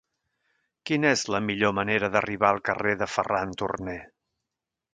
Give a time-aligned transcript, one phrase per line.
[0.89, 3.97] Quina és la millor manera d'arribar al carrer de Ferran Turné?